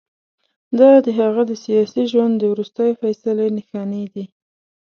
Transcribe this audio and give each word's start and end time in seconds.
دا 0.79 0.91
د 1.05 1.07
هغه 1.19 1.41
د 1.49 1.51
سیاسي 1.63 2.03
ژوند 2.11 2.33
د 2.37 2.43
وروستۍ 2.53 2.91
فیصلې 3.01 3.47
نښانې 3.57 4.03
دي. 4.13 4.25